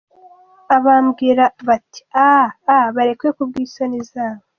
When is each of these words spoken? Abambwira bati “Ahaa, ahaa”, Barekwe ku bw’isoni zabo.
Abambwira 0.75 1.43
bati 1.67 2.01
“Ahaa, 2.23 2.47
ahaa”, 2.71 2.91
Barekwe 2.95 3.29
ku 3.35 3.43
bw’isoni 3.49 3.99
zabo. 4.11 4.43